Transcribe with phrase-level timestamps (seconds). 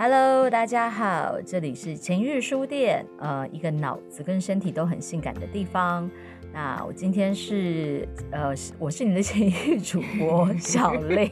[0.00, 6.08] Hello，大家好，这里是情日书店，呃，一个脑子跟身体都很性感的地方。
[6.52, 11.28] 那我今天是呃，我是你的情欲主播小丽，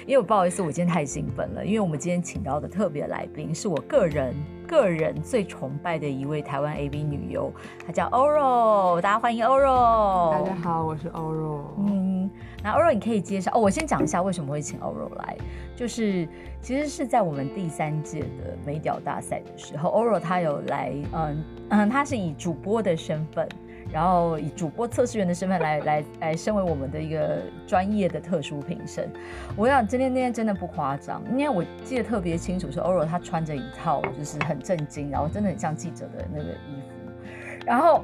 [0.07, 4.35] 因为我不好意思，我今天太兴奋了，因为我们今天请到的特别来宾是我个人
[4.67, 7.53] 个人最崇拜的一位台湾 AV 女优，
[7.86, 10.32] 她叫欧若，大家欢迎欧若。
[10.32, 11.75] 大家好，我是欧若。
[11.79, 12.31] 嗯，
[12.65, 15.36] 那欧若你可以介绍哦，我先讲一下为什么会请欧若来，
[15.77, 16.27] 就是
[16.63, 23.46] 其实是在我们第三届的美屌大赛的时候，欧若她有来，嗯嗯，她是以主播的身份。
[23.93, 29.08] 然后以主播测试员的身份来来来，身为我们的一个专业的特殊评审。
[29.57, 37.64] 我想今天那天真的不夸张，因为我记得特别清楚，是欧若他穿着一套就是很震惊，然后真的很像记者的那个衣服。
[37.64, 38.03] 然后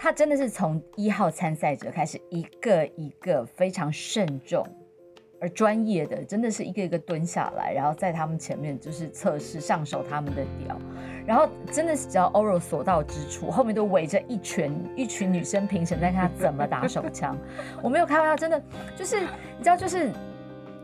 [0.00, 4.64] 他真的是从一号参赛者开始，一个一个非常慎重。
[5.40, 10.76] 而专业的真的是一个一个蹲下来，然后在他们前面就是测试上手他们的屌，
[11.26, 17.36] 然后真的是只要 Oro 所到之处，后面都围着一群一群女生评审在看他怎么打手枪。
[17.82, 18.62] 我没有开玩笑，真的
[18.96, 20.12] 就是你知道就是。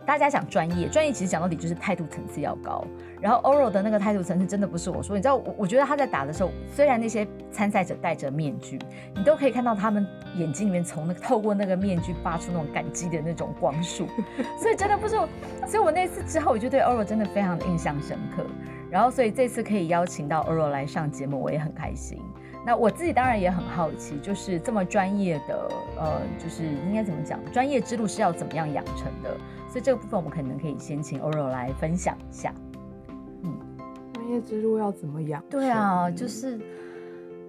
[0.06, 2.84] 大家讲专业，专业其实讲到底就是态度层次要高。
[3.24, 8.78] 然后 Oro 的那个态度层次真的不是我说，你知道，我我觉得他在打的时候，虽然那些参赛者戴着面具，
[9.16, 14.06] 你都可以看到他们眼睛里面从那个透过那个面具发出那种感激的那种光束，
[14.60, 15.26] 所以真的不是我。
[15.66, 18.44] 所以我那次之后，我就对 Oro 真的非常的印象深刻。
[18.90, 22.20] 然后所以这次可以邀请到 Oro 来上节目，我也很开心。
[22.66, 29.34] 那我自己当然也很好奇，就是这么专业的，呃，就是应该怎么讲，专业之路是要怎么样养成的？
[29.70, 32.52] 所以这个部分我们可能可以先请欧柔来分享一下。
[34.40, 35.42] 之路要怎么养？
[35.48, 36.58] 对啊，就是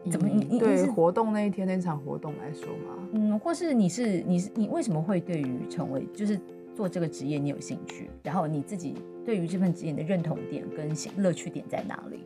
[0.09, 3.07] 怎么你对活动那一天那场活动来说嘛？
[3.13, 6.39] 嗯，或是你是你是你为什么会对于成为就是
[6.75, 8.09] 做这个职业你有兴趣？
[8.23, 12.19] 然后你自己对于这份职业的认同点跟乐趣点在哪里？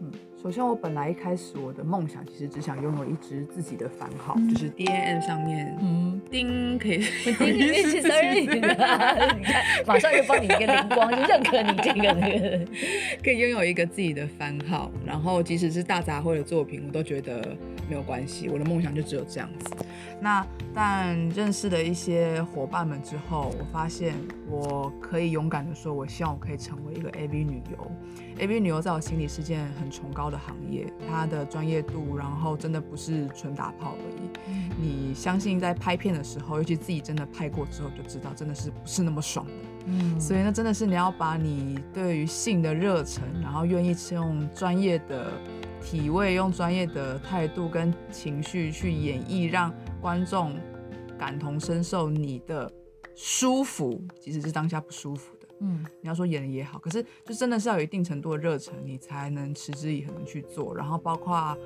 [0.00, 0.10] 嗯，
[0.42, 9.36] 首先我本来一开始我的梦想其实只想拥有一支自己的番号，就是 D N M 上面，嗯，丁可以叮一起生日，你 看
[9.86, 12.66] 马上就帮你一个灵光，就认可你这个那个，
[13.22, 17.54] 可以拥有一个自己的番号，然后即使是大杂烩的作品，我都觉得
[17.86, 19.76] 没有关系，我的梦想就只有这样子。
[20.22, 24.14] 那但认识了一些伙伴们之后，我发现
[24.48, 27.90] 我可以勇敢的说，我希望我可以成为一个 A V 女优。
[28.38, 34.52] A V 女优在我心里是件很崇高的行业，它的专业度，然后真的不是纯打炮而已。
[34.80, 39.52] 你相信在拍片的时候，尤其自己真的拍过之后，就知道真的是不是那么爽的。
[39.86, 45.32] 嗯，所以那真的是你要把你对于性的热忱，然后愿意用专业的
[45.82, 50.54] 体位、用专业的态度跟情绪去演绎，让观众
[51.18, 52.70] 感同身受你的
[53.16, 61.56] 舒服，即使是当下不舒服的，嗯，你要说演的也好，可是就真的是要有一定程度的热忱，你才能持之以恒去做，然后包括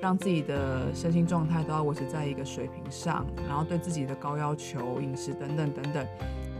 [0.00, 6.06] 让自己的身心状态都要维持在一个水平上，然后对自己的高要求、饮食等等等等，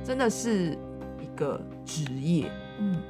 [0.04, 0.76] 真的是
[1.20, 2.50] 一个职业，
[2.80, 3.00] 嗯，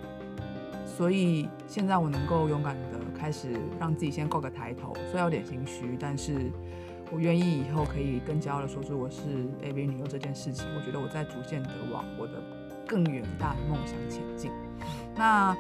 [0.84, 6.52] 所以现在我能够勇敢的开始让自己先挂个抬头，虽然有点心虚，但是。
[7.12, 10.66] 我愿意以后可以更骄傲的说出我是 AV 女优这件事情。
[10.74, 12.32] 我觉得我在逐渐的往我的
[12.86, 14.50] 更远大的梦想前进。
[15.16, 15.56] 那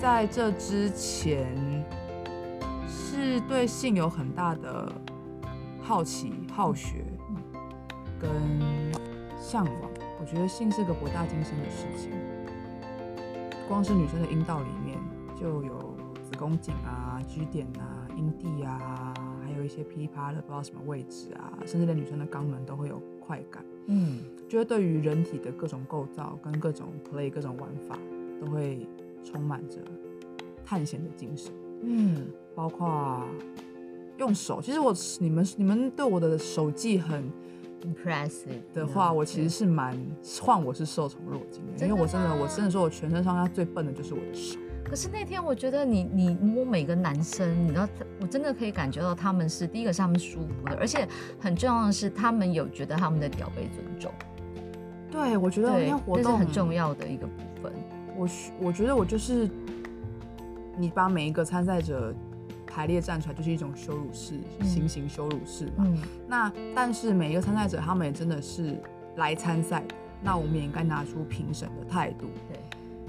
[0.00, 1.46] 在这之前
[2.86, 4.92] 是对性有很大的
[5.80, 7.04] 好奇、好学
[8.20, 8.30] 跟
[9.40, 9.90] 向往。
[10.20, 12.10] 我觉得性是个博大精深的事情。
[13.68, 14.98] 光是女生的阴道里面
[15.38, 19.14] 就有子宫颈啊、G 点啊、阴蒂啊。
[19.44, 23.64] 还有一些噼里啪啦的不知道什么位置啊，甚至连女生的肛门都会有快感。
[23.86, 24.18] 嗯，
[24.48, 27.98] 觉得对于人体的各种构造跟各种 play 各种玩法，
[28.40, 28.86] 都会
[29.22, 29.78] 充满着
[30.64, 31.52] 探险的精神。
[31.82, 33.22] 嗯，包括
[34.18, 37.30] 用手，其实我你们你们对我的手技很
[37.82, 39.98] impressive 的话，我其实是蛮
[40.40, 44.58] 换我是受宠若惊的，因为我真的我真的说我全身上下最笨的就是我的手。
[44.84, 47.88] 可是那天我觉得你你摸每个男生，你知道，
[48.20, 51.08] 我真的可以感觉到他们是第一个是他们舒服的，而且
[51.40, 54.12] 很重要的是他们有觉得他们的屌被尊重。
[55.10, 57.32] 对，我觉得那天活动很重要的一个部
[57.62, 57.72] 分。
[58.16, 58.28] 我
[58.60, 59.48] 我觉得我就是
[60.76, 62.14] 你把每一个参赛者
[62.66, 65.86] 排列站出来，就是一种羞辱式，行刑羞辱式嘛。
[66.28, 68.76] 那但是每一个参赛者他们也真的是
[69.16, 69.82] 来参赛，
[70.22, 72.26] 那我们也应该拿出评审的态度。
[72.48, 72.60] 对。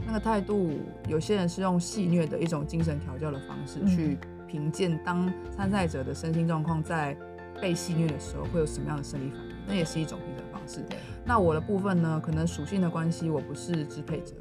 [0.05, 0.69] 那个态度，
[1.07, 4.17] 有些人是用戏虐的一种精神调教的方式去
[4.47, 7.17] 评鉴当参赛者的身心状况在
[7.61, 10.85] 被戏虐的时候会有什么样的生理反应，那也是一种评审方式。
[11.25, 14.33] 那我的部分呢，可能属性的关系，我不是支配者，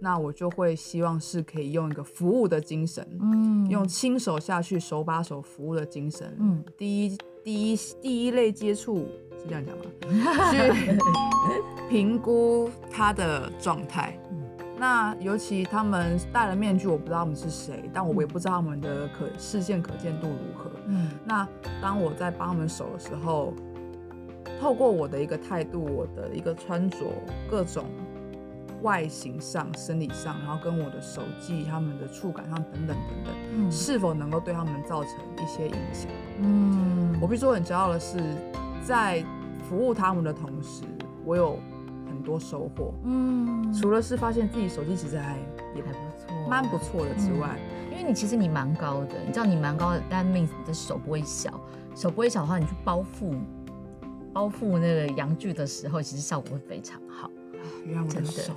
[0.00, 9.06] 那我就会希望是可以用一个服务的精神，嗯用亲手下去手把手服务的精神，嗯第一第一第一类接触
[9.38, 9.84] 是这样讲吗？
[10.50, 10.98] 去
[11.88, 14.18] 评估他的状态。
[14.76, 20.70] 嗯那尤其他们戴了面具，我不知道他们是谁，但我也不知道他们的可视线可见度如何。
[20.86, 21.48] 嗯那
[21.80, 23.54] 当我在帮他们手的时候，
[24.60, 26.98] 透过我的一个态度，我的一个穿着，
[27.50, 27.86] 各种
[28.82, 35.12] 外形上、生理上，然后跟我的手技、他们的触感上等等等等，嗯是否能够对他们造成
[35.42, 36.10] 一些影响？
[36.40, 38.18] 嗯我必须说很骄傲的是，
[38.84, 39.24] 在
[39.68, 40.84] 服务他们的同时，
[41.24, 41.75] 我有很
[42.26, 42.92] 多收获。
[43.04, 43.72] 嗯。
[43.72, 45.36] 除了是发现自己手机其实还
[45.74, 47.56] 也还不错，蛮不错的之外，
[47.90, 51.60] 因为你其实你蛮高的，你知道你蛮高的，但 means 你的手不会小，
[51.94, 53.34] 手不会小的话，你去包覆
[54.32, 57.30] 包覆那个阳具的时候，其实效果会非常好。
[57.84, 58.30] 原来我的真的。
[58.30, 58.52] 手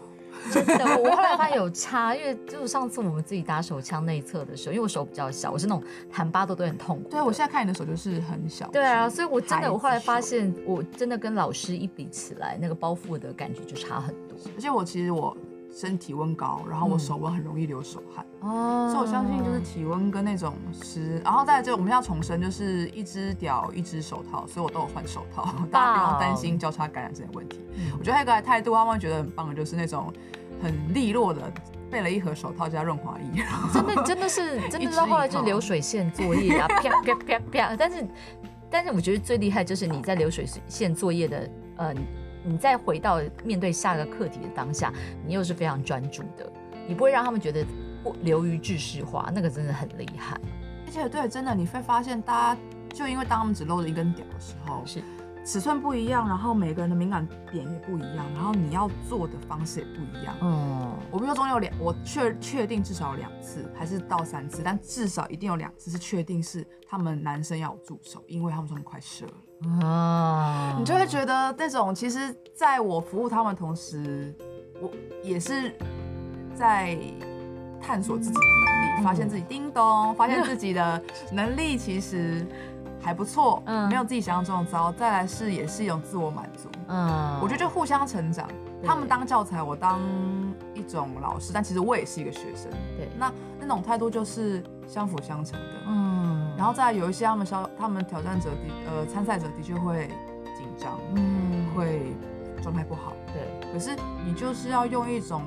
[0.51, 8.68] 真的，我我后来发现有差，因为就是上次我们自己打手枪内侧的时候，因为我手比较小，我是那种弹巴豆都很痛苦对啊我现在看你的手就是很小。
[8.71, 14.38] 对啊，所以我真的我后来发现，我真的跟老师一比起来，那个包覆的感觉就差很多。
[14.56, 15.36] 而且我其实我
[15.71, 17.00] 身体温高，然后我嗯。
[17.00, 18.89] 手温很容易流手汗，哦。
[18.92, 27.60] 所以我相信就是体温跟那种湿，然后再来就我们要重申，就是一只屌一只手套，所以我都有换手套， 大家不用担心交叉感染这些问题。
[27.75, 27.92] 嗯。
[27.98, 30.12] 我觉得还有一个态度，他们会觉得很棒的，就是那种
[30.62, 31.51] 很利落的
[31.89, 33.44] 备了一盒手套加润滑液，
[33.74, 37.75] 真的真的是真的到后来就流水线作业啊， 啪啪啪啪。
[37.75, 38.07] 但是
[38.69, 41.94] 但是我觉得最厉害就是你在流水线作业的，呃，
[42.44, 44.94] 你再回到面对下个课题的当下，
[45.25, 46.51] 你又是非常专注的，
[46.88, 47.65] 你不会让他们觉得
[48.03, 50.39] 不流于知识化，那个真的很厉害。
[50.86, 52.62] 而且对，真的你会发现，大家
[52.94, 55.03] 就因为当他们只露了一根屌的时候，是，
[55.45, 60.35] 尺寸不一样，然后每个人的敏感点也不一样，然后你要做的方式也不一样。
[60.42, 69.33] 嗯，我比如说总有两，我确确定至少有两次，还是到三次，但至少一定有两次是确定是他们男生要有助手，因为他们说他们快射了，
[69.81, 74.33] 啊，你就会觉得那种其实在我服务他们同时，
[74.81, 74.89] 我
[75.21, 75.75] 也是
[76.56, 76.97] 在
[77.81, 81.01] 探索自己的能力，嗯发现自己叮咚，发现自己的
[81.31, 82.45] 能力其实
[83.01, 84.91] 还不错，嗯没有自己想象中的糟。
[84.94, 88.47] 再来是也是一种自我满足，嗯，我觉得就互相成长。
[88.81, 89.99] 对他们当教材，我当
[90.73, 92.71] 一种老师，但其实我也是一个学生。
[92.97, 95.75] 对，那那种态度就是相辅相成的。
[95.87, 100.07] 嗯，然后再有一些他们消，他们挑战者的呃参赛者的确会
[100.57, 102.13] 紧张，嗯，会
[102.61, 103.13] 状态不好。
[103.33, 103.95] 对，可是
[104.25, 105.43] 你就是要用一种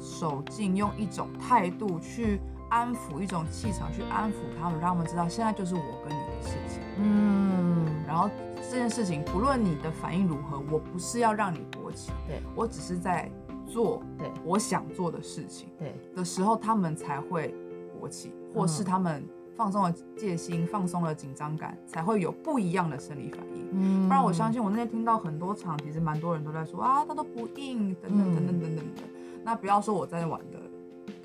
[0.00, 6.82] 手劲，用一种态度去安抚，一种气场去安抚他们，让他们知道现在就是我跟你的事情。
[6.98, 8.28] 嗯，然后
[8.72, 13.30] 这件事情，不论你的反应如何，我不是要让你勃起，对我只是在
[13.66, 17.54] 做对我想做的事情对，的时候，他们才会
[18.00, 23.68] 勃起，或是嗯他们放松了戒心，放松了紧张感，才会有不一样的生理反应。
[23.72, 29.02] 嗯不然我相信，我那天听到很多场，其实蛮多人都在说啊，他都不硬，等等等等等等的。
[29.44, 30.58] 那不要说我在玩的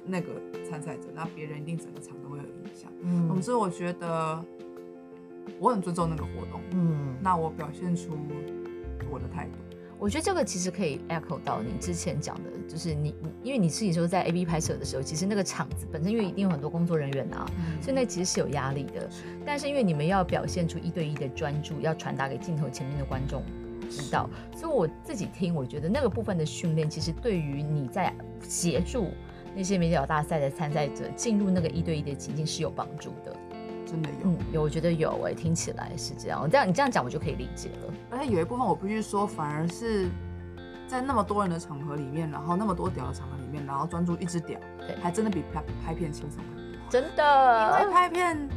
[0.05, 0.33] 那个
[0.69, 2.91] 参赛者，那别人一定整个场都会有影响。
[3.03, 4.43] 嗯总之，我觉得
[5.59, 8.17] 我很尊重那个活动，嗯，那我表现出
[9.09, 9.51] 我的态度。
[9.99, 17.49] 我觉得这个其实可以 echo 到你之前讲的，就是你你因为你自己说在 A B 拍摄的时候，其实那个场子本身因为一定有很多工作人员啊，
[17.81, 19.09] 所以那其实是有压力的。
[19.43, 23.41] 但是因为你们要表现出一对一的专注，要传达给镜头前面的观众
[23.89, 28.13] 知道，所以我自己听，我觉得那个部分的训练，其实对于你在
[28.43, 29.07] 协助
[29.55, 33.35] 那些美角大赛的参赛者进入那个一对一的情境是有帮助的。
[33.87, 34.15] 真的有。
[34.25, 36.47] 嗯，有，我觉得有哎、听起来是这样。
[36.49, 37.93] 这样你这样讲，我就可以理解了。
[38.11, 40.09] 而且有一部分我必须说，反而是
[40.87, 46.79] 在那么多人的场合里面，然后那么多屌的场合里面，然后专注一只屌对，还真的比拍拍片轻松很多。
[46.89, 48.49] 真的因为，拍片，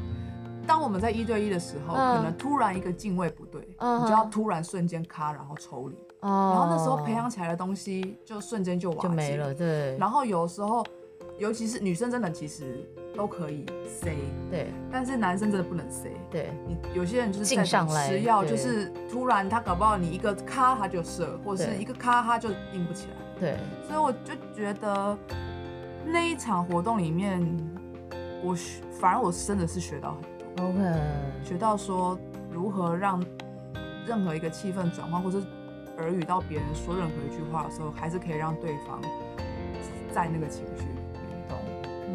[0.67, 9.53] 当我们在一对一的时候，嗯可能突然一个敬畏不对，嗯你就要突然瞬间咔，然后抽离，哦然后那时候培养起来的东西就瞬间就瓦解就没了，。
[9.53, 10.87] 对，然后有时候，
[11.39, 12.89] 尤其是女生，真的其实
[13.21, 14.17] 都可以 say，
[14.51, 14.73] 对。
[14.91, 16.13] 但是男生真的不能 say。
[16.31, 23.17] 对，你有些人就是在吃药，就是突然他搞不好你一个咔他就射，或者是一个咔他就硬不起来。
[23.39, 25.19] 对，所以我就觉得
[26.07, 27.47] 那一场活动里面，
[28.43, 30.81] 我学反而我真的是学到很多，OK，
[31.45, 32.19] 学到说
[32.51, 33.23] 如何让
[34.07, 35.43] 任何一个气氛转换，或是
[35.99, 38.99] 耳语到别人说任何一句话的时候，还是可以让对方
[40.11, 41.49] 在那个情绪里面。
[41.51, 41.59] 懂，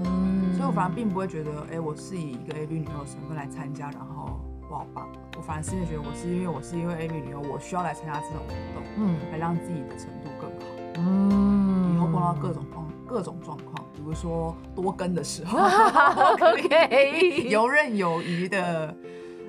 [0.03, 5.07] 嗯，所以我反而并不会觉得，哎、我是以一个 AV 女优的身份来参加，然后我好棒。
[5.37, 10.65] 我反而是觉得我是因为我是因为 AV 女优，我需要来参加这种活动，嗯来让自己的程度更好。
[10.97, 15.59] 嗯，以后碰到各种状各种状况，比如说多更的时候
[16.41, 18.91] OK 游刃有余的，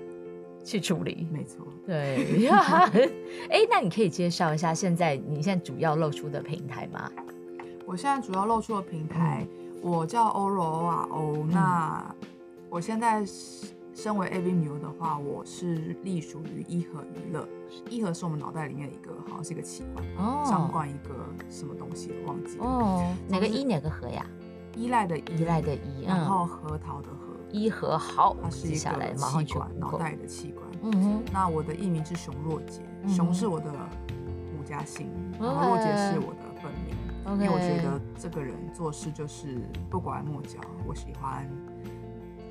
[0.62, 1.26] 去处理。
[1.32, 1.66] 没错。
[1.86, 2.46] 对，
[3.48, 7.10] 哎，那你可以介绍一下现在你现在主要露出的平台吗？
[7.86, 9.46] 我现在主要露出的平台，
[9.86, 11.36] 我叫欧柔欧啊欧。
[11.44, 12.04] 那
[12.68, 13.24] 我现在
[13.94, 17.48] 身为 AV 女优的话，我是隶属于一和娱乐。
[17.88, 21.14] 一和是我们脑袋里面一个，好像是一个器官，哦上冠一个
[21.48, 22.64] 什么东西，忘记了。
[22.64, 24.26] 哦，哪个一哪个和呀？
[24.74, 28.76] 依赖的依赖的依，然嗯，后核桃的核，一和好它，是一个
[29.14, 29.96] 器官，脑。
[29.96, 30.66] 袋里的器官。
[30.82, 33.72] 嗯哼，那我的艺名是熊若杰，嗯熊是我的
[34.52, 35.08] 母家姓，
[35.40, 37.05] 然后若杰是我的本名。
[37.32, 39.58] 因为我觉得这个人做事就是
[39.90, 41.48] 不拐弯抹角，我喜欢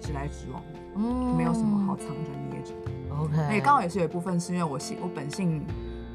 [0.01, 0.61] 直来直往，
[0.95, 2.91] 嗯没有什么好藏着掖着的。
[3.17, 5.65] OK，哎，刚好也是有一部分是因为我姓我本姓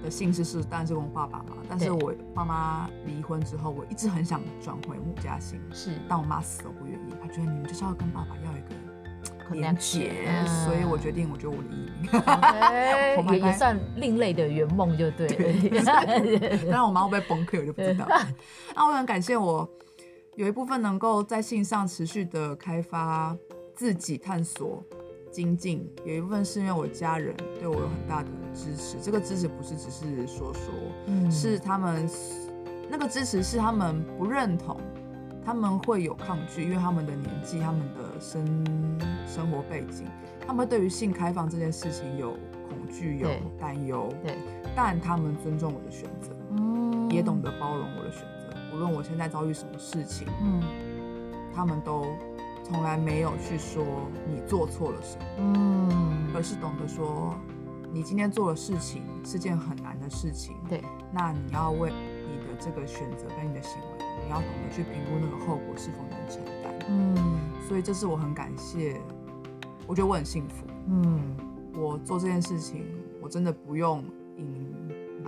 [0.02, 8.79] 的姓氏是当然是跟我爸爸嘛，但是我爸妈离婚之后，我一直很想转回母家姓，是但我妈死都不愿意，她觉得你们就是要跟爸爸要一个。
[9.52, 11.62] 连嗯所以我决定，我就我的
[13.18, 15.80] 我妈该也也算另类的圆梦就对了。
[16.62, 18.06] 当然，我妈会不会崩溃，我就不知道。
[18.74, 19.68] 那我很感谢我
[20.36, 23.36] 有一部分能够在性上持续的开发
[23.74, 24.82] 自己探索
[25.30, 28.96] 精进，有一部分是因为我家人对我有很大的支持。
[29.00, 30.72] 这个支持不是只是说说，
[31.06, 32.08] 嗯是他们
[32.88, 34.80] 那个支持是他们不认同，
[35.44, 38.44] 他们会有抗拒，因为他们的年纪、他们的生
[39.26, 40.06] 生活背景，
[40.46, 42.32] 他们对于性开放这件事情有
[42.68, 43.28] 恐惧、有
[43.58, 44.12] 担忧。
[44.22, 44.36] 对，
[44.76, 47.10] 但他们尊重我的选择，嗯。
[47.10, 48.56] 也懂得包容我的选择。
[48.72, 50.62] 无论我现在遭遇什么事情，嗯。
[51.52, 52.06] 他们都
[52.62, 53.84] 从来没有去说
[54.28, 56.30] 你做错了什么，嗯。
[56.32, 57.34] 而是懂得说
[57.92, 60.80] 你今天做的事情是件很难的事情，对，
[61.10, 63.99] 那你要为你的这个选择跟你的行为，你
[64.30, 66.74] 要懂得去评估那个后果是否能承担。
[66.88, 69.00] 嗯所以这是我很感谢，
[69.86, 70.66] 我觉得我很幸福。
[70.88, 71.36] 嗯
[71.74, 72.84] 我做这件事情，
[73.20, 74.02] 我真的不用
[74.36, 74.66] 隐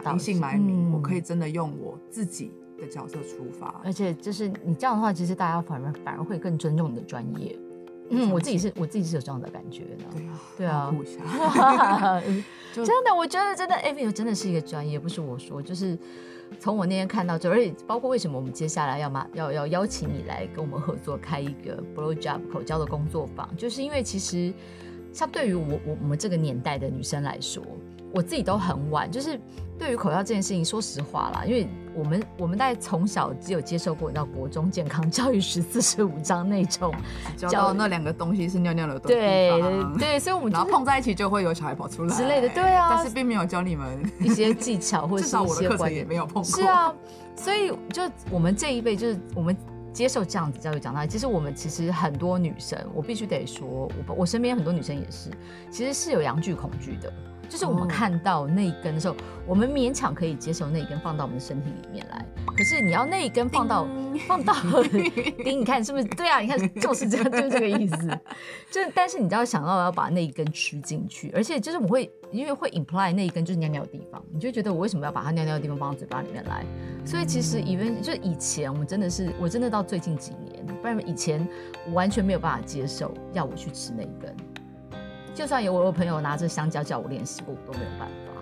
[0.02, 3.80] 导隐姓埋名，嗯我可以真的用我自己的角色出发。
[3.84, 7.56] 而且就是你这样的话，其实大家反而反而会更尊重你的专业。
[8.10, 10.04] 嗯，我自己是我自己是有这样的感觉的。
[10.56, 12.20] 对啊，对啊
[12.74, 15.96] 真的，我觉得真的 a v i 真的是一个专业，不是我说，就是
[16.58, 24.52] 从我那天看到这，而且包括为什么我们接下来要嘛要要邀请你来跟我们合作开一个 blow job 口交的工作坊，就是因为其实
[25.12, 27.62] 像对于我我我们这个年代的女生来说，
[28.12, 29.40] 我自己都很晚，就是
[29.78, 36.94] 对于口罩这件事情，说实话啦，因为我们我们大概从小只有接受过你知道国中健康教育十四十五章那种，
[37.36, 46.02] 教到那两个东西是尿尿的地对方，对，所以我们就是然后碰在一起就会有小孩跑出来之类的对啊但是并没有教你们，一些技巧或者至是我的课观念。
[46.02, 46.44] 也没有碰过。
[46.44, 46.94] 是，啊，
[47.36, 49.56] 所以就我们这一辈，就是我们
[49.92, 53.66] 接受这样子教育长大，其实我们其实很多女生，我必须得说，
[54.06, 55.30] 我我身边很多女生也是，
[55.70, 57.12] 其实是有阳具恐惧的。
[57.52, 59.14] 就是我们哦看到那一根的时候，
[59.46, 62.24] 我们勉强可以接受那一根放到我们的身体里面来，
[62.56, 63.86] 可是你要那一根放到
[64.26, 64.54] 放到
[65.44, 66.04] 叮，你看是不是？
[66.04, 68.08] 对啊，你看就是这样，就是这个意思。
[68.70, 76.64] 就是但是你知道想到要把那一根吃进去，而且就是我会因为会 imply 那一根就是尿尿的地方，你就会觉得我为什么要把它尿尿的地方放到嘴巴里面来？
[77.04, 81.46] 所以其实 even 就是以前我们真的是，我真的到最近几年，不然以前
[81.86, 84.34] 我完全没有办法接受要我去吃那一根，
[85.34, 88.32] 就算有我有朋友拿着香蕉叫我练习，我都没有办法。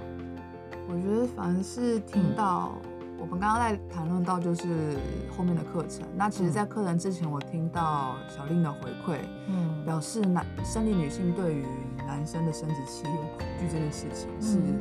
[0.88, 2.72] 我觉得凡是听到、
[3.16, 4.96] 我们刚刚在谈论到就是
[5.36, 9.84] 后面的课程，那其实，在课程之前，我听到小令的回馈，嗯。
[9.84, 11.64] 表示男生理女性对于
[12.06, 14.80] 男生的生殖器有恐惧这件事情，是嗯。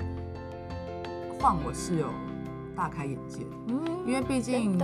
[1.39, 2.09] 换我是有
[2.75, 4.77] 大开眼界的，嗯因为毕竟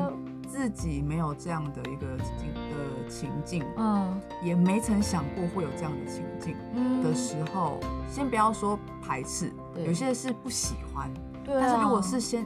[0.55, 4.21] 自己没有这样的一个境的情境，嗯。
[4.41, 7.03] 也没曾想过会有这样的情境嗯。
[7.03, 7.77] 的时候，
[8.09, 9.83] 先不要说排斥，对。
[9.83, 11.59] 有些是不喜欢，对啊。
[11.62, 12.45] 但是如果是先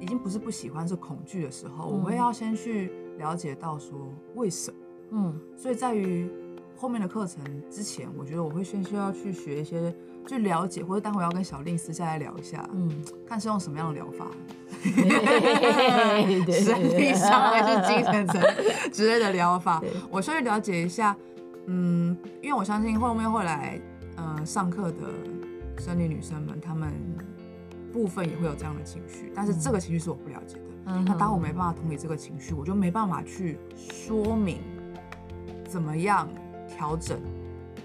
[0.00, 1.98] 已经不是不喜欢，是恐惧的时候，嗯。
[1.98, 3.98] 我会要先去了解到说
[4.34, 4.76] 为什么。
[5.10, 5.40] 嗯。
[5.54, 6.30] 所以在于
[6.74, 9.94] 后面的课程之前，我觉得我会先需要去学一些，
[10.26, 12.90] 去了解，或者待会要跟小令私下来聊一下，嗯，
[13.26, 14.26] 看是用什么样的疗法，
[14.82, 18.40] 对对生理上还是精神层
[18.92, 21.16] 之类的疗法，我需要去了解一下。
[21.66, 23.80] 嗯，因为我相信后面会来，
[24.16, 24.98] 呃，上课的
[25.78, 26.92] 生理女生们，她们
[27.92, 30.62] 部分也会有这样的情绪，但是这个情绪是我不了解的。
[30.86, 34.58] 嗯那当我没办法同理这个情绪，我就没办法去说明
[35.68, 36.28] 怎么样
[36.68, 37.20] 调整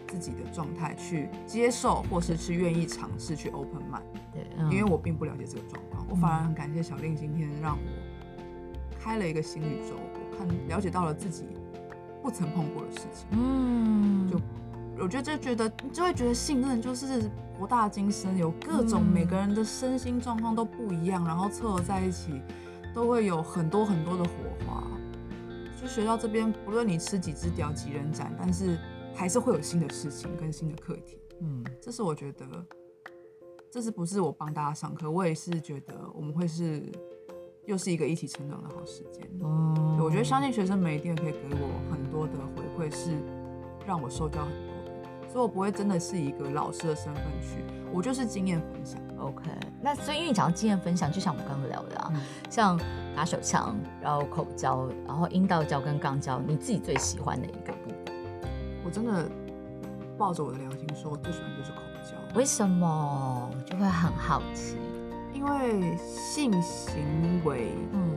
[0.07, 4.01] 自己的状态，去接受或是去愿意尝试去 open mind，
[4.33, 11.45] 对，嗯因为我并不了解这个状况，我反而很感谢小令今天让我开了一个新宇宙，我看了解到了自己
[12.23, 13.27] 不曾碰过的事情。
[13.31, 14.39] 嗯，就
[14.99, 19.13] 我觉得就觉得就会觉得信任就是博大精深，有各种嗯。
[19.13, 22.41] 每个人的身心状况都不一样，然后凑合在一起，
[22.93, 24.31] 都会有很多很多的火
[24.65, 24.83] 花。
[25.79, 28.79] 就学到这边，不论你吃几只屌几人斩，但是
[29.17, 31.19] 还是会有新的事情跟新的课题。
[31.41, 32.45] 嗯这是我觉得，
[33.71, 35.09] 这是不是我帮大家上课？
[35.09, 36.83] 我也是觉得我们会是
[37.65, 39.27] 又是一个一起成长的好时间。
[39.41, 43.17] 哦对我觉得相信学生们一定可以给我很多的回馈，是
[43.87, 49.01] 让我受教很多的，所以我不会真的是以一个老师的身份去，我就是经验分享。
[49.17, 49.49] OK，
[49.81, 52.21] 那所以因为你讲到经验分享，就像我们刚刚聊的啊，嗯
[52.51, 52.79] 像
[53.15, 57.73] 打手枪，然后口交，然后阴道交跟肛交，你自己最喜欢哪一个
[58.87, 59.29] 我真的
[60.17, 61.79] 抱着我的良心说，我最喜欢就是口
[62.09, 63.51] 交，为什么？
[63.53, 64.77] 我就会很好奇。
[65.33, 67.03] 因为性行
[67.43, 68.15] 为嗯，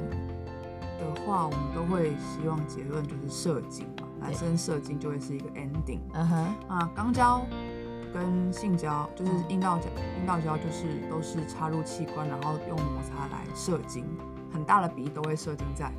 [1.01, 5.99] 的话，我们都会希望结论就是射精嘛，男生射精就会是一个 ending。
[6.13, 7.45] 嗯哼，啊，肛交
[8.15, 9.87] 跟性交就是阴道交，
[10.21, 14.05] 阴道交就是都是插入器官，然后用摩擦来射精，
[14.53, 15.93] 很大的比例都会射精在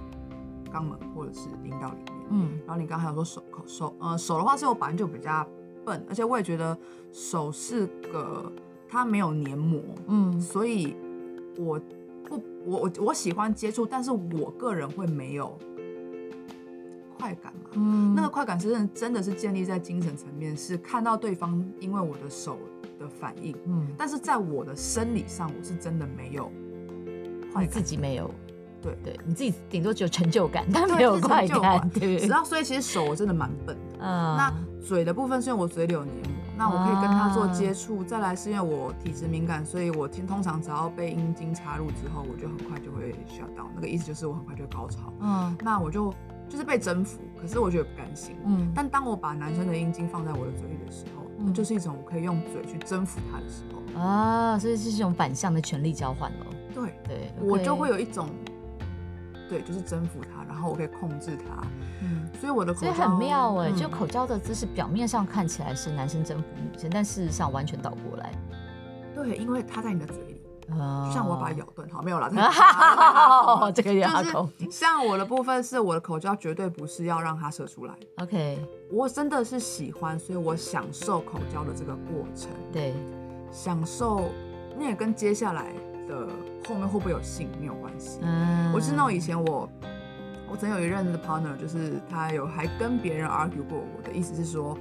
[0.71, 2.20] 肛门或者是阴道里面。
[2.31, 5.45] 嗯然后你刚才有说手口手，呃，手的话是我本来就比较
[5.85, 6.77] 笨，而且我也觉得
[7.11, 8.51] 手是个
[8.87, 10.95] 它没有黏膜，嗯所以
[11.57, 11.79] 我
[12.25, 15.57] 不我我我喜欢接触，但是我个人会没有
[17.17, 17.69] 快感嘛。
[17.73, 22.57] 嗯那个快感是真的真的是建立在精神层面，是看到对方因为我的手
[22.99, 26.51] 的反应，嗯，但是在我的生理上，我是真的没有
[27.53, 27.69] 快你。
[27.69, 28.29] 自己没有，
[28.81, 32.17] 对对，你自己顶多只有成就感，但对没有成快感，对。
[32.27, 33.99] 然后所以其实手我真的蛮笨的。
[33.99, 38.03] 嗯那嘴的部分是因为我嘴里有黏膜，那我可以跟他做接触。
[38.03, 43.67] 再来是因为我体质敏感，所以我听通常只要被阴茎插入之后，我就很快就会 shut down。
[43.75, 45.13] 那个意思就是我很快就会高潮。
[45.19, 46.11] 嗯那我就
[46.49, 48.35] 就是被征服，可是我觉得不甘心。
[48.45, 54.01] 嗯但当我把男生的阴茎放在我的嘴里的时候，就是一种我可以用嘴去征服他的时候。
[54.01, 56.45] 啊，所以这是一种反向的权力交换咯。
[56.73, 58.29] 对，对，我就会有一种，
[59.51, 61.67] 对，就是征服它，然后我可以控制它。
[62.01, 62.29] 嗯。
[62.39, 68.31] 所以我的口很妙哎、嗯就口交的姿势表面上看起来是男生征服女生，但事实上完全倒过来。
[69.13, 72.31] 对，因为它在你的嘴里，哦就像我把它咬断，好没有啦，
[73.45, 78.57] 哦这个也要口就是像我的部分是我的口交绝对不是要让它射出来，OK，
[78.89, 82.95] 我真的是喜欢，所以我享受口交的这个过程，对，
[83.51, 84.29] 享受
[84.79, 85.73] 那也跟接下来
[86.11, 86.27] 的
[86.67, 88.19] 后面会不会有性没有关系。
[88.21, 89.69] 嗯我是那种以前我
[90.49, 94.77] 我曾有一任的 partner，就是他有还跟别人 argue 过我的意思是说，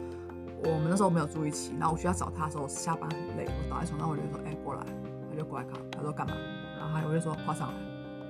[0.65, 4.83] 我们那时候没有住一起，然后我需要找他的时候，下班很累，我倒在床上，我就说，哎、过来，
[5.31, 6.35] 他就过来看，他说干嘛？
[6.79, 7.75] 然后他我就说跨上来，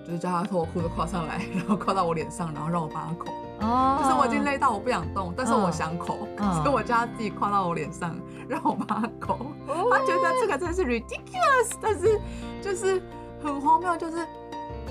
[0.04, 3.32] 就是叫他脱我裤子跨上来， 然后跨到我脸上，然后让我帮他口。
[3.60, 6.54] 哦就是我已经累到我不想动，但是我想口，嗯。
[6.62, 8.16] 所以我叫他自己跨到我脸上，
[8.48, 9.46] 让我帮他口。
[9.66, 12.20] 他觉得这个真的是 ridiculous，但是
[12.60, 13.02] 就是
[13.42, 14.26] 很荒谬，就是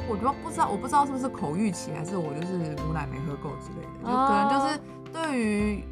[0.10, 2.54] 我就不知道，我不知道是不是口欲期，还是我就是
[2.86, 4.80] 母奶没喝够之类的，就可能就是
[5.12, 5.84] 对于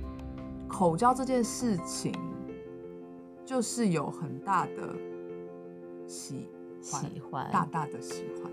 [0.67, 2.13] 口交这件事情，
[3.45, 4.95] 就是有很大的
[6.07, 6.49] 喜
[6.91, 7.49] 欢，喜欢。
[7.51, 8.51] 大大的喜欢。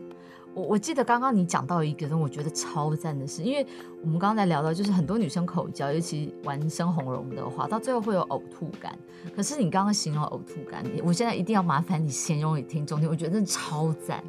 [0.54, 3.66] 我我记得刚刚你讲到一个，我觉得超赞的事，因为
[4.02, 8.96] 我们刚刚在聊到，就是很多女生口交，尤其玩深红绒的话，到最后会有呕吐感。
[9.34, 14.22] 可是你刚刚形容呕吐感，我现在一定要麻烦你形容给听众听，我觉得真的超赞。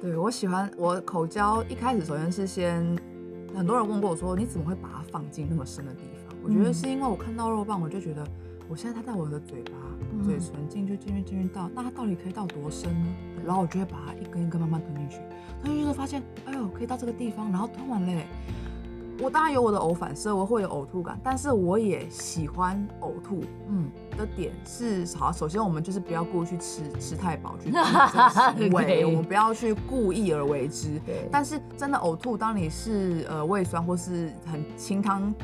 [0.00, 2.98] 对我喜欢我口交一开始首先是先，
[3.54, 6.34] 很多人问过我说你怎么会把它放进那么深的地方？
[6.42, 8.26] 我觉得是因为我看到肉棒，我就觉得
[8.70, 9.72] 我现在它在我的嘴巴、
[10.12, 13.08] 嗯嘴唇进去进去进去到，那它到底可以到多深呢？
[13.44, 15.16] 然后我就会把它一根一根慢慢吞进去，
[15.60, 18.26] 吞进去就发现，哎呦可以到这个地方，然后吞完嘞。
[19.20, 30.98] 我当然有我的呕反射，我会有呕吐感，但是我也喜欢呕吐，嗯，的点是，好，首先我们就是不要过去吃吃太饱去 行对为，我们不要去故意而为之。
[31.04, 35.34] 对但是真的呕吐，当你是呃胃酸或是很清汤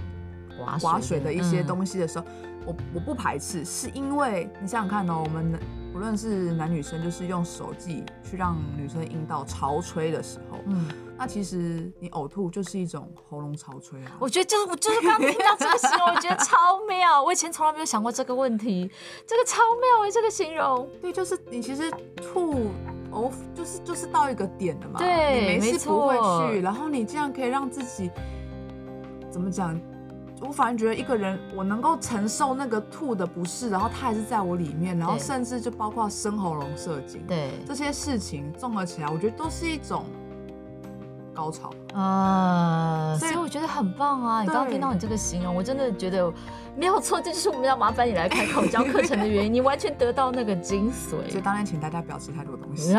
[0.59, 2.25] 划划水的一些嗯东西的时候，
[2.67, 5.59] 我我不排斥，是因为你想想看哦，我们
[5.93, 14.13] 不论是男女生，就是用手技去让女生阴道潮吹的时候，嗯，那其实你呕吐就是一种喉咙潮吹啊。
[14.19, 17.23] 我觉得就是我就是刚听到这个形容，我觉得超妙。
[17.23, 18.91] 我以前从来没有想过这个问题，
[19.27, 20.89] 这个超妙哎、这个形容。
[21.01, 22.67] 对，就是你其实吐
[23.13, 28.11] 呕，就是就是到一个点了嘛，对你没没事不会错去，然后你这样可以让自己
[29.31, 29.81] 怎么讲？
[30.41, 40.05] 我反而觉得一个人我能够承受那个吐的不适，然后他还是在我里面，然后甚至就包括生喉咙射精，对，这些事情综合起来，我觉得都是一种
[41.37, 41.71] 高潮。
[41.95, 44.41] 啊，所以所以我觉得很棒啊！
[44.43, 46.33] 你刚刚听到你这个形容，我真的觉得
[46.77, 51.41] 没有错，这就是我们要麻烦你来开口教课程的原因，你完全得到那个精髓所以。
[51.41, 52.97] 当然，请大家不要吃太多东西，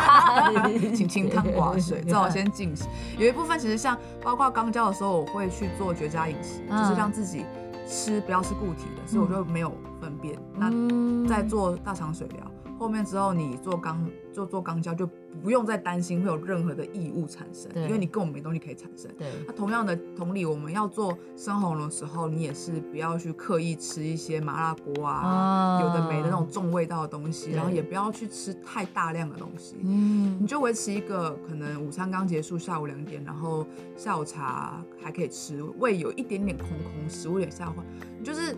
[0.96, 2.84] 请清汤寡水，最好先进食。
[3.18, 7.44] 有一部分其实像包括刚教的时候，我会去做绝佳饮食，嗯就是让自己
[7.86, 10.34] 吃不要吃固体的，所以我就没有粪便。
[10.56, 12.44] 那嗯在做大肠水疗
[12.84, 13.96] 后面之后，你做肛
[14.30, 15.08] 就做肛交就
[15.42, 19.10] 不用再担心会有任何的异物产生，因为你根本没东西可以产生。
[19.16, 29.76] 对那同样的同理，我们要做生喉咙的时候，你也是不要去刻意吃一些麻辣锅啊，啊有的没的那种重味道的东西，然后也不要去吃太大量的东西。
[29.82, 33.66] 嗯你就维持一个可能午餐刚结束，下午两点，然后
[33.96, 37.82] 下午茶还可以吃，胃有一点点空空，食物有点下滑，
[38.18, 38.54] 你就是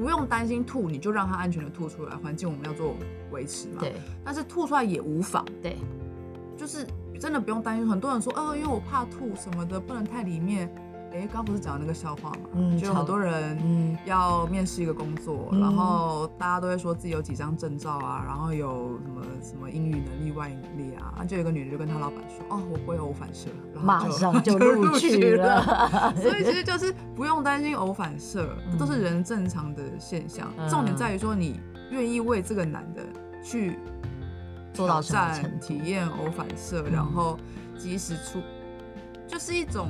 [0.00, 2.16] 不用担心吐，你就让它安全的吐出来。
[2.16, 2.96] 环境我们要做
[3.30, 3.92] 维持嘛，对
[4.24, 5.76] 但是吐出来也无妨，对
[6.56, 6.86] 就是
[7.20, 7.86] 真的不用担心。
[7.86, 10.74] 很多人说，哦，因为我怕吐什么的，不能太里面。
[11.12, 12.38] 哎，刚不是讲那个笑话嘛？
[12.54, 26.14] 嗯就很多人嗯要面试一个工作，嗯然后大家都会说自己有几张证照啊，然后有什么什么英语能力、外语能力啊，就有一个女的就跟她老板说，哦，我不会偶反射，然后马上 就录取了。
[26.20, 30.48] 所以其实就是不用担心偶反射，嗯这都是人正常的现象。
[30.56, 33.02] 嗯重点在于说你愿意为这个男的
[33.42, 33.76] 去
[34.72, 37.36] 做到挑战什么程度体验偶反射，嗯然后
[37.76, 38.40] 及时出，
[39.26, 39.88] 就是一种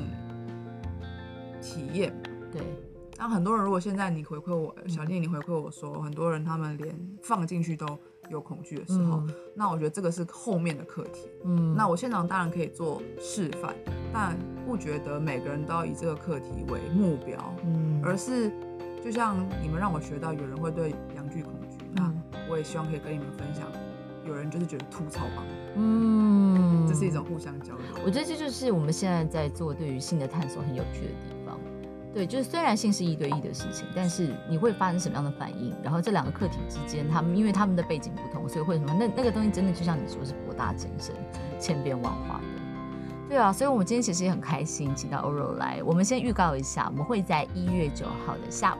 [1.60, 2.12] 体验。
[2.52, 2.62] 对，
[3.16, 7.86] 那很多人如果现在你回馈我，小丽你回馈我说，很多人他们连放进去都
[8.28, 11.28] 有恐惧的时候，嗯那我觉得这个是后面的课题。
[11.44, 13.74] 嗯那我现场当然可以做示范，
[14.12, 18.50] 但不觉得每个人都要以这个课题为目标，嗯而是
[19.04, 23.64] 就像你们让我学到，有人会对阳具恐惧，那嗯我也希望可以跟你们分享，
[24.26, 25.44] 有人就是觉得吐槽吧，
[25.76, 27.84] 嗯这是一种互相交流。
[28.04, 31.39] 我觉得这就是我们现在在做对于性的探索很有趣的地方。
[32.12, 38.92] 对，就是虽然性是一对一的事情，但是你会发生什么样的反应，然后这两个课题之间，他们因为他们的背景不同，所以会什么？
[38.98, 41.14] 那那个东西真的就像你说是博大精深、
[41.60, 42.60] 千变万化的。
[43.28, 45.80] 对啊，所以我们今天其实也很开心，请到欧柔来。
[45.84, 48.78] 我们先预告一下，我们会在一月九号的下午，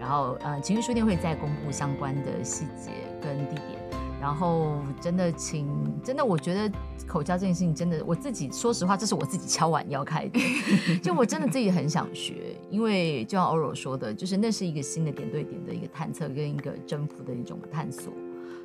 [0.00, 3.81] 然后呃，情绪书店会再公布相关的细节跟地点。
[4.22, 5.66] 然后真的请，
[6.00, 6.72] 真的我觉得
[7.08, 10.38] 口交这件事情，真的我自己说实话，这是我自己敲碗要开的，
[11.02, 18.12] 就我真的自己很想学，因为就像欧柔说的，就是那是一个新的点对点的一个探测跟一个征服的一种探索，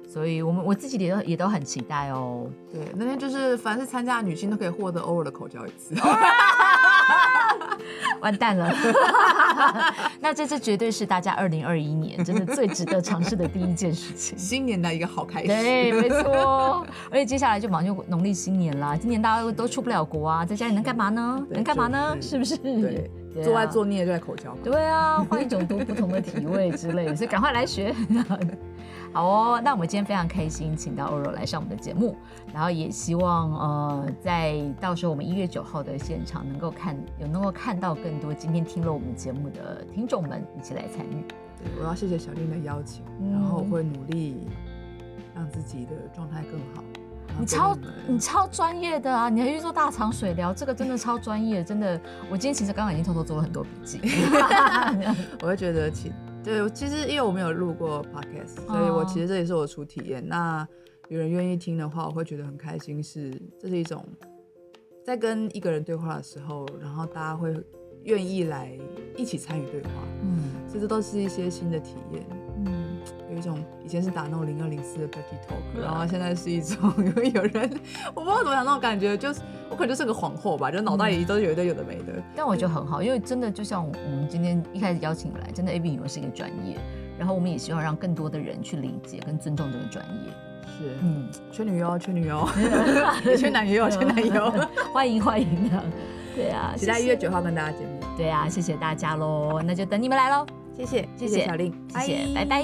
[0.08, 2.46] 所以我们我自己也都也都很期待哦。
[2.72, 5.96] 对，那天就是凡是参加的女性都可以获得偶尔的口交一次。
[8.20, 8.74] 完蛋了，
[10.20, 14.38] 那这这绝对是大家二零二一年真的最值得尝试的第一件事情。
[14.38, 15.48] 新年的一个好开始。
[15.48, 16.86] 对，没错。
[17.12, 21.46] 而且接下来就马上就农历新年啦，今年大家都都出不了国啊，在家里能干嘛呢？
[21.50, 22.18] 能干嘛呢？
[22.20, 22.58] 是不是？
[22.58, 23.10] 对，
[23.44, 24.58] 做爱作孽就在口交吧。
[24.64, 27.94] 对啊，换一种读不同的体位之类的，所以赶快来学。
[29.14, 32.16] 好哦，那我们今天非常开心，请到欧柔来上我们的节目，
[32.54, 41.24] 然后也希望呃，在到时候我们一月九号的现场能够看有能够看到更多今天听了我们节目的听众们一起来参与。
[41.58, 44.48] 对，我要谢谢小丽的邀请，嗯然后我会努力
[45.34, 46.84] 让自己的状态更好。
[47.40, 49.30] 你超你超专业的啊！
[49.30, 52.00] 你还去做大肠水疗，这个真的超专业，真的。
[52.32, 54.00] 我今天其实刚刚已经偷偷做了很多笔记。
[55.42, 56.12] 我会觉得其
[56.48, 60.26] 对，其实因为我没有录过 podcast，所以我其实这也是我初体验。
[60.26, 60.66] 那
[61.10, 63.30] 有人愿意听的话，我会觉得很开心是，
[63.60, 64.02] 这是一种
[65.04, 67.54] 在跟一个人对话的时候，然后大家会
[68.04, 68.72] 愿意来
[69.18, 69.90] 一起参与对话，
[70.24, 72.26] 嗯所以这都是一些新的体验。
[73.38, 77.70] 一种以前是打那种零二零四的 dirty talk，然后现在是一种 有有人
[78.14, 82.22] 我不知道怎么讲那种感觉，就是我可能就是个皇后吧，就脑袋里都有一堆有的没的。
[82.36, 86.78] 但我觉得很好，因为真的就像我们今天一开始邀请来，真的 A B 女儿是一个专业，
[87.18, 90.32] 然后我们也希望让更多的人去理解跟尊重这个专业。
[90.78, 92.48] 是，嗯，缺女优，缺女优，
[93.26, 94.54] 也缺男优，缺男优。
[94.94, 95.84] 欢迎欢迎的，
[96.36, 98.00] 对啊，期待一月九号跟大家见面。
[98.16, 100.46] 对啊，谢谢大家喽，那就等你们来喽，
[100.78, 102.64] 谢谢，谢谢小令，谢谢，拜拜